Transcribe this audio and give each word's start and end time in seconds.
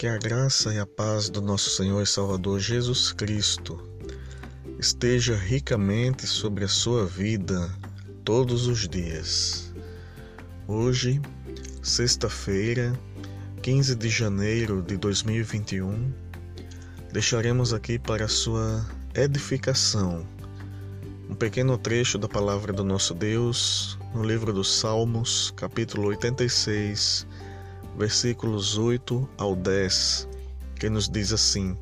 Que 0.00 0.06
a 0.06 0.16
graça 0.16 0.72
e 0.72 0.78
a 0.78 0.86
paz 0.86 1.28
do 1.28 1.42
nosso 1.42 1.68
Senhor 1.68 2.02
e 2.02 2.06
Salvador 2.06 2.58
Jesus 2.58 3.12
Cristo 3.12 3.78
esteja 4.78 5.36
ricamente 5.36 6.26
sobre 6.26 6.64
a 6.64 6.68
sua 6.68 7.04
vida 7.04 7.70
todos 8.24 8.66
os 8.66 8.88
dias. 8.88 9.74
Hoje, 10.66 11.20
sexta-feira, 11.82 12.98
15 13.60 13.94
de 13.94 14.08
janeiro 14.08 14.80
de 14.80 14.96
2021, 14.96 16.10
deixaremos 17.12 17.74
aqui 17.74 17.98
para 17.98 18.24
a 18.24 18.28
sua 18.28 18.82
edificação 19.14 20.26
um 21.28 21.34
pequeno 21.34 21.76
trecho 21.76 22.16
da 22.16 22.26
palavra 22.26 22.72
do 22.72 22.82
nosso 22.82 23.12
Deus 23.12 23.98
no 24.14 24.24
livro 24.24 24.50
dos 24.50 24.78
Salmos, 24.78 25.52
capítulo 25.54 26.08
86 26.08 27.26
versículos 27.96 28.78
8 28.78 29.28
ao 29.36 29.54
10, 29.54 30.28
que 30.76 30.88
nos 30.88 31.08
diz 31.08 31.32
assim: 31.32 31.76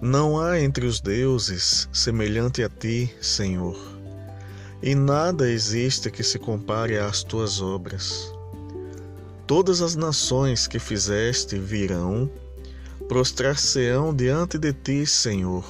Não 0.00 0.40
há 0.40 0.60
entre 0.60 0.86
os 0.86 1.00
deuses 1.00 1.88
semelhante 1.92 2.62
a 2.62 2.68
ti, 2.68 3.14
Senhor, 3.20 3.76
e 4.82 4.94
nada 4.94 5.50
existe 5.50 6.10
que 6.10 6.22
se 6.22 6.38
compare 6.38 6.98
às 6.98 7.22
tuas 7.22 7.60
obras. 7.60 8.32
Todas 9.46 9.80
as 9.80 9.96
nações 9.96 10.66
que 10.66 10.78
fizeste 10.78 11.58
virão, 11.58 12.30
prostrar-se-ão 13.08 14.14
diante 14.14 14.58
de 14.58 14.72
ti, 14.74 15.06
Senhor, 15.06 15.64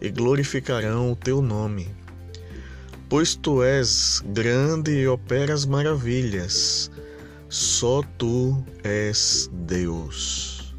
e 0.00 0.10
glorificarão 0.10 1.10
o 1.10 1.16
teu 1.16 1.40
nome. 1.40 1.90
Pois 3.08 3.34
tu 3.34 3.62
és 3.62 4.22
grande 4.26 4.90
e 4.90 5.08
operas 5.08 5.64
maravilhas, 5.64 6.90
só 7.48 8.02
tu 8.18 8.64
és 8.82 9.48
Deus. 9.52 10.74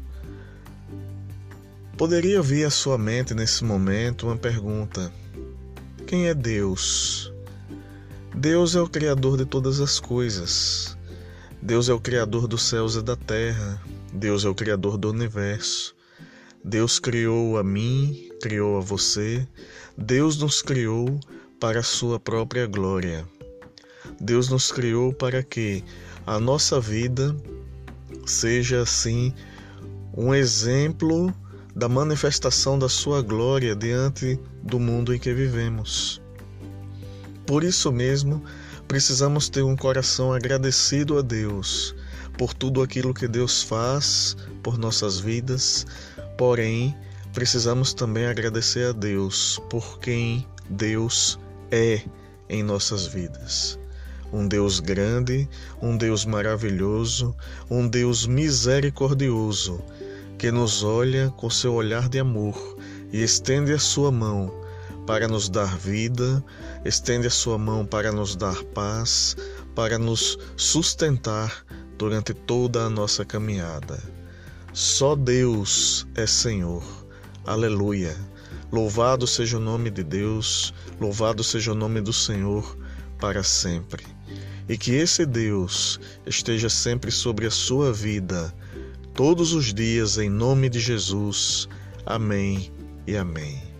Poderia 1.96 2.42
vir 2.42 2.64
à 2.64 2.70
sua 2.70 2.98
mente 2.98 3.34
nesse 3.34 3.64
momento 3.64 4.26
uma 4.26 4.36
pergunta: 4.36 5.10
Quem 6.06 6.28
é 6.28 6.34
Deus? 6.34 7.32
Deus 8.34 8.74
é 8.76 8.80
o 8.80 8.88
Criador 8.88 9.38
de 9.38 9.46
todas 9.46 9.80
as 9.80 9.98
coisas. 9.98 10.96
Deus 11.62 11.88
é 11.88 11.94
o 11.94 12.00
Criador 12.00 12.46
dos 12.46 12.64
céus 12.64 12.96
e 12.96 13.02
da 13.02 13.16
terra. 13.16 13.82
Deus 14.12 14.44
é 14.44 14.48
o 14.48 14.54
Criador 14.54 14.98
do 14.98 15.10
universo. 15.10 15.96
Deus 16.62 16.98
criou 16.98 17.56
a 17.56 17.64
mim, 17.64 18.30
criou 18.42 18.76
a 18.76 18.80
você. 18.80 19.48
Deus 19.96 20.36
nos 20.36 20.60
criou 20.60 21.18
para 21.58 21.80
a 21.80 21.82
sua 21.82 22.20
própria 22.20 22.66
glória. 22.66 23.26
Deus 24.20 24.48
nos 24.48 24.72
criou 24.72 25.12
para 25.12 25.42
que 25.42 25.84
a 26.26 26.40
nossa 26.40 26.80
vida 26.80 27.36
seja 28.24 28.82
assim 28.82 29.32
um 30.16 30.34
exemplo 30.34 31.32
da 31.74 31.88
manifestação 31.88 32.78
da 32.78 32.88
sua 32.88 33.20
glória 33.20 33.76
diante 33.76 34.40
do 34.62 34.80
mundo 34.80 35.14
em 35.14 35.18
que 35.18 35.32
vivemos. 35.34 36.22
Por 37.46 37.62
isso 37.62 37.92
mesmo, 37.92 38.42
precisamos 38.88 39.48
ter 39.50 39.62
um 39.62 39.76
coração 39.76 40.32
agradecido 40.32 41.18
a 41.18 41.22
Deus 41.22 41.94
por 42.38 42.54
tudo 42.54 42.82
aquilo 42.82 43.12
que 43.12 43.28
Deus 43.28 43.62
faz 43.62 44.36
por 44.62 44.78
nossas 44.78 45.20
vidas, 45.20 45.86
porém, 46.38 46.96
precisamos 47.32 47.92
também 47.92 48.26
agradecer 48.26 48.88
a 48.88 48.92
Deus 48.92 49.60
por 49.70 49.98
quem 49.98 50.46
Deus 50.70 51.38
é 51.70 52.02
em 52.48 52.62
nossas 52.62 53.06
vidas 53.06 53.78
um 54.32 54.46
Deus 54.46 54.80
grande, 54.80 55.48
um 55.80 55.96
Deus 55.96 56.24
maravilhoso, 56.24 57.34
um 57.70 57.88
Deus 57.88 58.26
misericordioso, 58.26 59.82
que 60.38 60.50
nos 60.50 60.82
olha 60.82 61.30
com 61.36 61.48
seu 61.48 61.74
olhar 61.74 62.08
de 62.08 62.18
amor 62.18 62.76
e 63.12 63.22
estende 63.22 63.72
a 63.72 63.78
sua 63.78 64.10
mão 64.10 64.52
para 65.06 65.28
nos 65.28 65.48
dar 65.48 65.76
vida, 65.78 66.44
estende 66.84 67.26
a 67.28 67.30
sua 67.30 67.56
mão 67.56 67.86
para 67.86 68.10
nos 68.10 68.34
dar 68.34 68.62
paz, 68.64 69.36
para 69.74 69.98
nos 69.98 70.38
sustentar 70.56 71.64
durante 71.96 72.34
toda 72.34 72.82
a 72.82 72.90
nossa 72.90 73.24
caminhada. 73.24 74.02
Só 74.72 75.14
Deus 75.14 76.06
é 76.14 76.26
Senhor. 76.26 76.84
Aleluia. 77.46 78.16
Louvado 78.70 79.26
seja 79.26 79.56
o 79.56 79.60
nome 79.60 79.90
de 79.90 80.02
Deus, 80.02 80.74
louvado 81.00 81.44
seja 81.44 81.72
o 81.72 81.74
nome 81.74 82.00
do 82.00 82.12
Senhor 82.12 82.76
para 83.18 83.42
sempre. 83.42 84.15
E 84.68 84.76
que 84.76 84.92
esse 84.92 85.24
Deus 85.24 86.00
esteja 86.26 86.68
sempre 86.68 87.10
sobre 87.10 87.46
a 87.46 87.50
sua 87.50 87.92
vida, 87.92 88.52
todos 89.14 89.52
os 89.52 89.72
dias, 89.72 90.18
em 90.18 90.28
nome 90.28 90.68
de 90.68 90.80
Jesus. 90.80 91.68
Amém 92.04 92.72
e 93.06 93.16
amém. 93.16 93.75